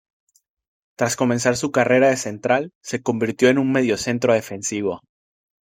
[0.97, 5.03] Tras comenzar su carrera de central, se convirtió en un mediocentro defensivo.